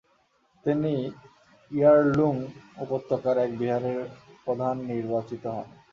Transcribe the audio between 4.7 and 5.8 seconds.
নির্বাচিত হন।